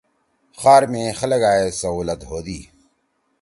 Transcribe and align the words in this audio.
خار 0.61 0.83
می 0.91 1.03
خلگائے 1.19 1.67
سہولت 1.81 2.21
ہودی۔ 2.29 2.59